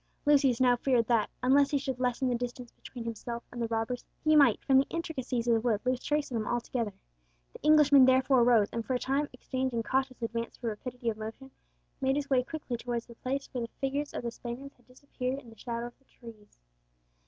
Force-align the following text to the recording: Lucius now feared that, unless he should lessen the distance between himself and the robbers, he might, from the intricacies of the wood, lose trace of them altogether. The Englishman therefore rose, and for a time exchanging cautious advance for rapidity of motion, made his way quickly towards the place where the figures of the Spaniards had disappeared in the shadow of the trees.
Lucius 0.25 0.59
now 0.59 0.75
feared 0.75 1.05
that, 1.05 1.29
unless 1.43 1.69
he 1.69 1.77
should 1.77 1.99
lessen 1.99 2.27
the 2.27 2.33
distance 2.33 2.71
between 2.71 3.03
himself 3.03 3.43
and 3.51 3.61
the 3.61 3.67
robbers, 3.67 4.03
he 4.23 4.35
might, 4.35 4.59
from 4.65 4.79
the 4.79 4.87
intricacies 4.89 5.47
of 5.47 5.53
the 5.53 5.61
wood, 5.61 5.79
lose 5.85 6.03
trace 6.03 6.31
of 6.31 6.33
them 6.33 6.47
altogether. 6.47 6.93
The 7.53 7.61
Englishman 7.61 8.05
therefore 8.05 8.43
rose, 8.43 8.67
and 8.71 8.83
for 8.83 8.95
a 8.95 8.99
time 8.99 9.29
exchanging 9.31 9.83
cautious 9.83 10.19
advance 10.23 10.57
for 10.57 10.69
rapidity 10.69 11.09
of 11.11 11.17
motion, 11.17 11.51
made 12.01 12.15
his 12.15 12.31
way 12.31 12.41
quickly 12.43 12.77
towards 12.77 13.05
the 13.05 13.13
place 13.13 13.47
where 13.51 13.61
the 13.61 13.69
figures 13.79 14.11
of 14.15 14.23
the 14.23 14.31
Spaniards 14.31 14.73
had 14.75 14.87
disappeared 14.87 15.37
in 15.37 15.51
the 15.51 15.55
shadow 15.59 15.85
of 15.85 15.99
the 15.99 16.05
trees. 16.05 16.57